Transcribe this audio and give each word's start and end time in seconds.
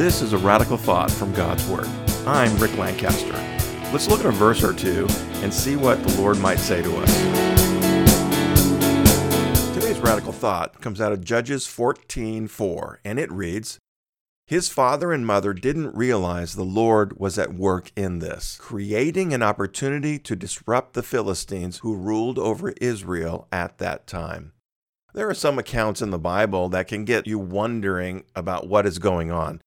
This 0.00 0.22
is 0.22 0.32
a 0.32 0.38
radical 0.38 0.78
thought 0.78 1.10
from 1.10 1.30
God's 1.34 1.62
Word. 1.66 1.84
I'm 2.26 2.56
Rick 2.56 2.78
Lancaster. 2.78 3.34
Let's 3.92 4.08
look 4.08 4.20
at 4.20 4.24
a 4.24 4.30
verse 4.30 4.64
or 4.64 4.72
two 4.72 5.06
and 5.42 5.52
see 5.52 5.76
what 5.76 6.02
the 6.02 6.18
Lord 6.18 6.38
might 6.38 6.58
say 6.58 6.80
to 6.80 6.96
us. 6.96 7.14
Today's 9.74 9.98
radical 9.98 10.32
thought 10.32 10.80
comes 10.80 11.02
out 11.02 11.12
of 11.12 11.22
Judges 11.22 11.66
14:4, 11.66 13.00
and 13.04 13.18
it 13.18 13.30
reads, 13.30 13.78
his 14.46 14.70
father 14.70 15.12
and 15.12 15.26
mother 15.26 15.52
didn't 15.52 15.94
realize 15.94 16.54
the 16.54 16.64
Lord 16.64 17.20
was 17.20 17.38
at 17.38 17.52
work 17.52 17.92
in 17.94 18.20
this, 18.20 18.56
creating 18.58 19.34
an 19.34 19.42
opportunity 19.42 20.18
to 20.20 20.34
disrupt 20.34 20.94
the 20.94 21.02
Philistines 21.02 21.80
who 21.80 21.94
ruled 21.94 22.38
over 22.38 22.70
Israel 22.80 23.48
at 23.52 23.76
that 23.76 24.06
time. 24.06 24.52
There 25.12 25.28
are 25.28 25.34
some 25.34 25.58
accounts 25.58 26.00
in 26.00 26.08
the 26.08 26.18
Bible 26.18 26.70
that 26.70 26.88
can 26.88 27.04
get 27.04 27.26
you 27.26 27.38
wondering 27.38 28.24
about 28.34 28.66
what 28.66 28.86
is 28.86 28.98
going 28.98 29.30
on. 29.30 29.60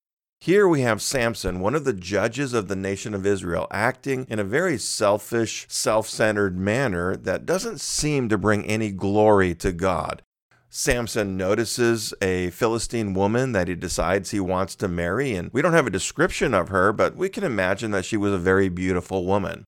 Here 0.43 0.67
we 0.67 0.81
have 0.81 1.01
Samson, 1.01 1.61
one 1.61 1.73
of 1.73 1.85
the 1.85 1.93
judges 1.93 2.53
of 2.53 2.67
the 2.67 2.75
nation 2.75 3.13
of 3.13 3.25
Israel, 3.25 3.65
acting 3.71 4.27
in 4.29 4.39
a 4.39 4.43
very 4.43 4.77
selfish, 4.77 5.65
self 5.69 6.09
centered 6.09 6.57
manner 6.57 7.15
that 7.15 7.45
doesn't 7.45 7.79
seem 7.79 8.27
to 8.27 8.37
bring 8.37 8.65
any 8.65 8.91
glory 8.91 9.55
to 9.55 9.71
God. 9.71 10.21
Samson 10.69 11.37
notices 11.37 12.13
a 12.21 12.49
Philistine 12.49 13.13
woman 13.13 13.53
that 13.53 13.69
he 13.69 13.75
decides 13.75 14.31
he 14.31 14.41
wants 14.41 14.75
to 14.75 14.89
marry, 14.89 15.33
and 15.33 15.49
we 15.53 15.61
don't 15.61 15.71
have 15.71 15.87
a 15.87 15.89
description 15.89 16.53
of 16.53 16.67
her, 16.67 16.91
but 16.91 17.15
we 17.15 17.29
can 17.29 17.45
imagine 17.45 17.91
that 17.91 18.03
she 18.03 18.17
was 18.17 18.33
a 18.33 18.37
very 18.37 18.67
beautiful 18.67 19.25
woman. 19.25 19.63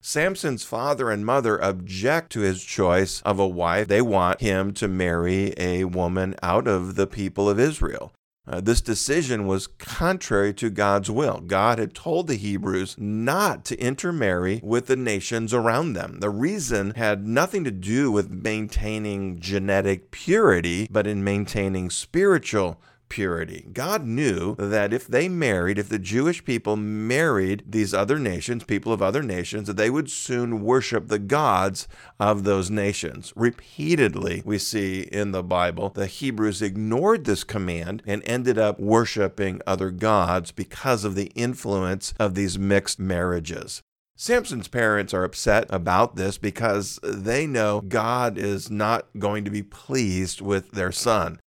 Samson's 0.00 0.64
father 0.64 1.12
and 1.12 1.24
mother 1.24 1.58
object 1.58 2.32
to 2.32 2.40
his 2.40 2.64
choice 2.64 3.22
of 3.22 3.38
a 3.38 3.46
wife. 3.46 3.86
They 3.86 4.02
want 4.02 4.40
him 4.40 4.74
to 4.74 4.88
marry 4.88 5.54
a 5.56 5.84
woman 5.84 6.34
out 6.42 6.66
of 6.66 6.96
the 6.96 7.06
people 7.06 7.48
of 7.48 7.60
Israel. 7.60 8.12
Uh, 8.48 8.60
this 8.62 8.80
decision 8.80 9.46
was 9.46 9.66
contrary 9.66 10.54
to 10.54 10.70
God's 10.70 11.10
will. 11.10 11.40
God 11.40 11.78
had 11.78 11.94
told 11.94 12.26
the 12.26 12.36
Hebrews 12.36 12.96
not 12.98 13.64
to 13.66 13.78
intermarry 13.78 14.60
with 14.62 14.86
the 14.86 14.96
nations 14.96 15.52
around 15.52 15.92
them. 15.92 16.20
The 16.20 16.30
reason 16.30 16.92
had 16.92 17.26
nothing 17.26 17.62
to 17.64 17.70
do 17.70 18.10
with 18.10 18.30
maintaining 18.30 19.38
genetic 19.38 20.10
purity, 20.10 20.88
but 20.90 21.06
in 21.06 21.22
maintaining 21.22 21.90
spiritual 21.90 22.80
purity. 23.08 23.66
God 23.72 24.06
knew 24.06 24.54
that 24.56 24.92
if 24.92 25.06
they 25.06 25.28
married, 25.28 25.78
if 25.78 25.88
the 25.88 25.98
Jewish 25.98 26.44
people 26.44 26.76
married 26.76 27.64
these 27.66 27.94
other 27.94 28.18
nations, 28.18 28.64
people 28.64 28.92
of 28.92 29.02
other 29.02 29.22
nations, 29.22 29.66
that 29.66 29.76
they 29.76 29.90
would 29.90 30.10
soon 30.10 30.62
worship 30.62 31.08
the 31.08 31.18
gods 31.18 31.88
of 32.20 32.44
those 32.44 32.70
nations. 32.70 33.32
Repeatedly, 33.36 34.42
we 34.44 34.58
see 34.58 35.02
in 35.02 35.32
the 35.32 35.42
Bible, 35.42 35.90
the 35.90 36.06
Hebrews 36.06 36.62
ignored 36.62 37.24
this 37.24 37.44
command 37.44 38.02
and 38.06 38.22
ended 38.24 38.58
up 38.58 38.80
worshiping 38.80 39.60
other 39.66 39.90
gods 39.90 40.52
because 40.52 41.04
of 41.04 41.14
the 41.14 41.32
influence 41.34 42.14
of 42.18 42.34
these 42.34 42.58
mixed 42.58 42.98
marriages. 42.98 43.82
Samson's 44.20 44.66
parents 44.66 45.14
are 45.14 45.22
upset 45.22 45.64
about 45.70 46.16
this 46.16 46.38
because 46.38 46.98
they 47.04 47.46
know 47.46 47.80
God 47.80 48.36
is 48.36 48.68
not 48.68 49.06
going 49.16 49.44
to 49.44 49.50
be 49.50 49.62
pleased 49.62 50.40
with 50.40 50.72
their 50.72 50.90
son. 50.90 51.38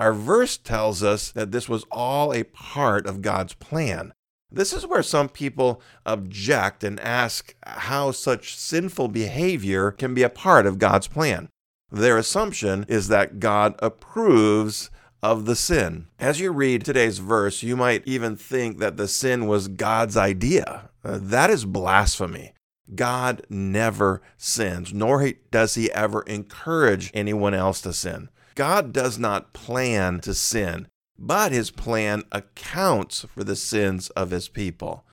Our 0.00 0.12
verse 0.12 0.56
tells 0.56 1.02
us 1.02 1.30
that 1.32 1.52
this 1.52 1.68
was 1.68 1.84
all 1.90 2.32
a 2.32 2.44
part 2.44 3.06
of 3.06 3.22
God's 3.22 3.54
plan. 3.54 4.12
This 4.50 4.72
is 4.72 4.86
where 4.86 5.02
some 5.02 5.28
people 5.28 5.80
object 6.06 6.84
and 6.84 7.00
ask 7.00 7.54
how 7.64 8.10
such 8.12 8.56
sinful 8.56 9.08
behavior 9.08 9.90
can 9.90 10.14
be 10.14 10.22
a 10.22 10.28
part 10.28 10.66
of 10.66 10.78
God's 10.78 11.08
plan. 11.08 11.48
Their 11.90 12.18
assumption 12.18 12.84
is 12.88 13.08
that 13.08 13.40
God 13.40 13.74
approves 13.78 14.90
of 15.22 15.46
the 15.46 15.56
sin. 15.56 16.06
As 16.18 16.38
you 16.38 16.52
read 16.52 16.84
today's 16.84 17.18
verse, 17.18 17.62
you 17.62 17.76
might 17.76 18.02
even 18.06 18.36
think 18.36 18.78
that 18.78 18.96
the 18.96 19.08
sin 19.08 19.46
was 19.46 19.68
God's 19.68 20.16
idea. 20.16 20.90
Uh, 21.04 21.18
that 21.20 21.50
is 21.50 21.64
blasphemy. 21.64 22.52
God 22.94 23.46
never 23.48 24.20
sins, 24.36 24.92
nor 24.92 25.32
does 25.50 25.74
he 25.74 25.90
ever 25.92 26.22
encourage 26.22 27.10
anyone 27.14 27.54
else 27.54 27.80
to 27.82 27.92
sin. 27.92 28.28
God 28.54 28.92
does 28.92 29.18
not 29.18 29.52
plan 29.52 30.20
to 30.20 30.34
sin, 30.34 30.86
but 31.18 31.52
his 31.52 31.70
plan 31.70 32.22
accounts 32.30 33.26
for 33.34 33.42
the 33.42 33.56
sins 33.56 34.10
of 34.10 34.30
his 34.30 34.48
people. 34.48 35.04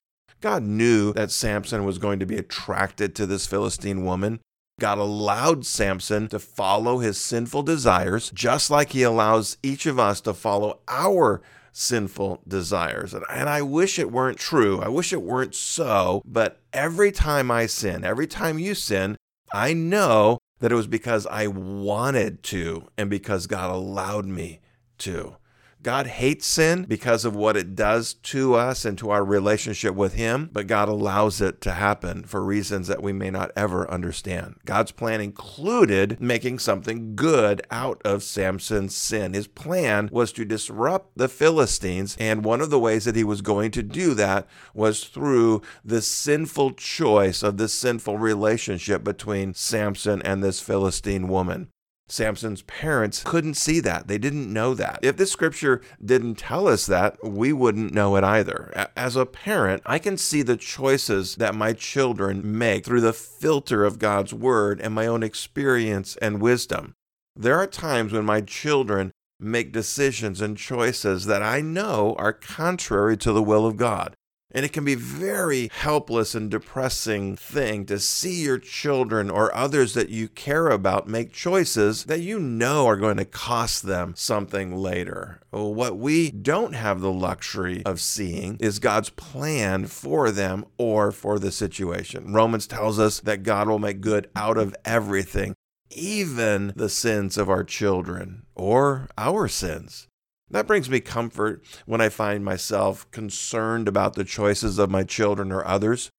God 0.42 0.64
knew 0.64 1.14
that 1.14 1.32
Samson 1.32 1.86
was 1.86 1.98
going 1.98 2.20
to 2.20 2.26
be 2.26 2.38
attracted 2.38 3.16
to 3.16 3.26
this 3.26 3.46
Philistine 3.48 4.04
woman. 4.04 4.40
God 4.80 4.98
allowed 4.98 5.66
Samson 5.66 6.28
to 6.30 6.40
follow 6.40 6.98
his 7.00 7.20
sinful 7.20 7.64
desires, 7.64 8.32
just 8.32 8.72
like 8.72 8.92
he 8.92 9.04
allows 9.04 9.58
each 9.62 9.86
of 9.86 10.00
us 10.00 10.20
to 10.22 10.34
follow 10.34 10.80
our 10.88 11.42
sinful 11.72 12.42
desires. 12.48 13.14
And 13.14 13.24
and 13.30 13.50
I 13.50 13.62
wish 13.62 14.00
it 14.00 14.12
weren't 14.12 14.38
true. 14.38 14.82
I 14.82 14.88
wish 14.88 15.14
it 15.14 15.22
weren't 15.22 15.56
so. 15.56 16.22
But 16.26 16.62
every 16.74 17.12
time 17.12 17.50
I 17.52 17.66
sin, 17.66 18.04
every 18.04 18.28
time 18.28 18.60
you 18.60 18.76
sin, 18.76 19.18
I 19.54 19.74
know 19.74 20.40
that 20.60 20.72
it 20.72 20.76
was 20.76 20.88
because 20.88 21.26
I 21.28 21.48
wanted 21.48 22.44
to 22.44 22.88
and 22.98 23.10
because 23.10 23.48
God 23.48 23.72
allowed 23.72 24.26
me 24.26 24.60
to. 25.00 25.36
God 25.84 26.06
hates 26.06 26.46
sin 26.46 26.86
because 26.88 27.26
of 27.26 27.36
what 27.36 27.58
it 27.58 27.76
does 27.76 28.14
to 28.14 28.54
us 28.54 28.86
and 28.86 28.98
to 29.00 29.10
our 29.10 29.24
relationship 29.24 29.96
with 29.96 30.14
Him, 30.14 30.50
but 30.54 30.68
God 30.68 30.88
allows 30.88 31.42
it 31.42 31.60
to 31.62 31.72
happen 31.72 32.24
for 32.24 32.44
reasons 32.44 32.88
that 32.88 33.02
we 33.02 33.14
may 33.14 33.32
not 33.32 33.52
ever 33.56 33.90
understand. 33.90 34.56
God's 34.66 34.92
plan 34.92 35.22
included 35.22 36.22
making 36.22 36.60
something 36.60 37.16
good 37.16 37.62
out 37.72 38.00
of 38.06 38.22
Samson's 38.22 38.96
sin. 38.96 39.34
His 39.34 39.48
plan 39.48 40.10
was 40.12 40.32
to 40.34 40.46
disrupt 40.46 41.18
the 41.18 41.28
Philistines, 41.28 42.16
and 42.20 42.46
one 42.46 42.62
of 42.62 42.70
the 42.70 42.80
ways 42.80 43.06
that 43.06 43.16
He 43.16 43.24
was 43.24 43.42
going 43.42 43.72
to 43.72 43.84
do 43.84 44.14
that 44.14 44.48
was 44.76 45.06
through 45.06 45.62
the 45.84 46.02
sinful 46.02 46.74
choice 46.74 47.42
of 47.42 47.58
this 47.58 47.74
sinful 47.74 48.20
relationship 48.20 49.04
between 49.04 49.56
Samson 49.56 50.22
and 50.22 50.44
this 50.44 50.60
Philistine 50.60 51.28
woman. 51.28 51.70
Samson's 52.12 52.62
parents 52.64 53.24
couldn't 53.24 53.54
see 53.54 53.80
that. 53.80 54.08
They 54.08 54.18
didn't 54.18 54.52
know 54.52 54.74
that. 54.74 55.00
If 55.02 55.18
the 55.18 55.26
scripture 55.26 55.82
didn't 56.04 56.36
tell 56.36 56.68
us 56.68 56.86
that, 56.86 57.18
we 57.24 57.54
wouldn't 57.54 57.94
know 57.94 58.16
it 58.18 58.24
either. 58.24 58.90
As 58.98 59.16
a 59.16 59.26
parent, 59.26 59.82
I 59.86 59.98
can 59.98 60.18
see 60.18 60.42
the 60.42 60.58
choices 60.58 61.36
that 61.38 61.56
my 61.56 61.74
children 61.74 62.58
make 62.58 62.86
through 62.86 63.02
the 63.02 63.14
filter 63.14 63.86
of 63.86 64.00
God's 64.00 64.34
word 64.34 64.82
and 64.82 64.94
my 64.94 65.08
own 65.08 65.24
experience 65.24 66.18
and 66.18 66.42
wisdom. 66.42 66.94
There 67.36 67.58
are 67.58 67.68
times 67.68 68.12
when 68.12 68.26
my 68.26 68.42
children 68.42 69.12
make 69.40 69.72
decisions 69.72 70.42
and 70.42 70.58
choices 70.58 71.26
that 71.26 71.42
I 71.42 71.62
know 71.62 72.16
are 72.20 72.34
contrary 72.34 73.18
to 73.18 73.32
the 73.32 73.42
will 73.42 73.66
of 73.66 73.78
God. 73.78 74.16
And 74.54 74.66
it 74.66 74.74
can 74.74 74.84
be 74.84 74.96
very 74.96 75.70
helpless 75.74 76.36
and 76.36 76.52
depressing 76.52 77.36
thing 77.36 77.86
to 77.86 78.00
see 78.00 78.44
your 78.44 78.58
children 78.58 79.30
or 79.30 79.56
others 79.56 79.94
that 79.94 80.10
you 80.10 80.28
care 80.28 80.70
about 80.70 81.08
make 81.08 81.32
choices 81.32 82.06
that 82.06 82.22
you 82.22 82.40
know 82.40 82.86
are 82.88 82.98
going 82.98 83.18
to 83.18 83.26
cost 83.26 83.84
them 83.84 84.14
something 84.16 84.76
later. 84.76 85.40
What 85.52 85.98
we 85.98 86.32
don't 86.32 86.74
have 86.74 87.02
the 87.02 87.12
luxury 87.12 87.82
of 87.86 88.02
seeing 88.02 88.58
is 88.60 88.80
God's 88.80 89.10
plan 89.10 89.88
for 89.88 90.32
them 90.32 90.66
or 90.78 91.12
for 91.12 91.40
the 91.40 91.52
situation. 91.52 92.34
Romans 92.34 92.68
tells 92.68 93.00
us 93.00 93.20
that 93.22 93.44
God 93.44 93.68
will 93.68 93.80
make 93.80 94.02
good 94.02 94.30
out 94.36 94.58
of 94.58 94.76
everything, 94.86 95.56
even 95.90 96.74
the 96.76 96.90
sins 96.90 97.38
of 97.38 97.50
our 97.50 97.64
children 97.64 98.44
or 98.56 99.08
our 99.18 99.48
sins. 99.48 100.08
That 100.52 100.68
brings 100.68 100.90
me 100.90 101.00
comfort 101.00 101.64
when 101.86 102.02
I 102.02 102.10
find 102.10 102.44
myself 102.44 103.10
concerned 103.12 103.88
about 103.88 104.16
the 104.16 104.26
choices 104.26 104.78
of 104.78 104.92
my 104.92 105.04
children 105.04 105.50
or 105.52 105.66
others. 105.66 106.10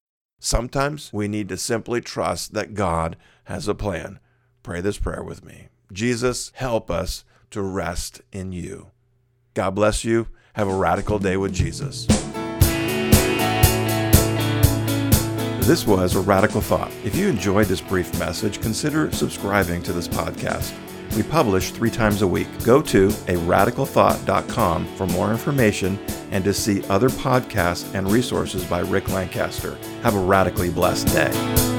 Sometimes 0.41 1.13
we 1.13 1.29
need 1.29 1.51
to 1.51 1.59
simply 1.59 2.01
trust 2.01 2.55
that 2.55 2.75
God 2.75 3.17
has 3.45 3.69
a 3.69 3.75
plan. 3.75 4.19
Pray 4.63 4.81
this 4.81 4.99
prayer 4.99 5.23
with 5.23 5.45
me. 5.45 5.69
Jesus, 5.93 6.51
help 6.55 6.91
us 6.91 7.25
to 7.51 7.61
rest 7.61 8.23
in 8.33 8.53
you. 8.53 8.91
God 9.53 9.75
bless 9.75 10.03
you. 10.03 10.29
Have 10.55 10.69
a 10.69 10.75
radical 10.75 11.19
day 11.19 11.37
with 11.37 11.53
Jesus. 11.53 12.07
This 15.67 15.87
was 15.87 16.17
a 16.17 16.21
radical 16.21 16.63
thought. 16.63 16.91
If 17.05 17.15
you 17.15 17.29
enjoyed 17.29 17.67
this 17.67 17.83
brief 17.83 18.19
message, 18.19 18.63
consider 18.63 19.13
subscribing 19.13 19.83
to 19.83 19.93
this 19.93 20.09
podcast. 20.09 20.73
We 21.17 21.23
publish 21.23 21.73
three 21.73 21.91
times 21.91 22.23
a 22.23 22.27
week. 22.27 22.49
Go 22.65 22.81
to 22.83 23.13
a 23.29 23.37
for 24.97 25.07
more 25.07 25.31
information 25.31 25.99
and 26.31 26.43
to 26.45 26.55
see 26.55 26.83
other 26.89 27.11
podcasts 27.11 27.93
and 27.95 28.11
resources 28.11 28.65
by 28.65 28.81
Rick 28.81 29.11
Lancaster. 29.11 29.77
Have 30.03 30.15
a 30.15 30.19
radically 30.19 30.71
blessed 30.71 31.09
day. 31.09 31.72